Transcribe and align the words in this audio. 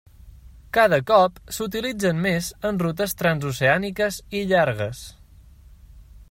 Cada 0.77 0.97
cop 1.09 1.35
s'utilitzen 1.57 2.23
més 2.23 2.49
en 2.71 2.81
rutes 2.85 3.13
transoceàniques 3.21 4.19
i 4.41 4.43
llargues. 4.55 5.05